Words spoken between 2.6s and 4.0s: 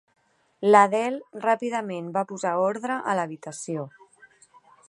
ordre a l'habitació.